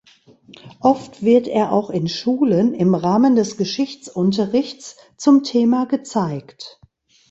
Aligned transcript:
Oft 0.79 1.21
wird 1.21 1.47
er 1.47 1.71
auch 1.71 1.91
in 1.91 2.07
Schulen 2.07 2.73
im 2.73 2.95
Rahmen 2.95 3.35
des 3.35 3.55
Geschichtsunterrichts 3.55 4.97
zum 5.15 5.43
Thema 5.43 5.85
gezeigt. 5.85 6.81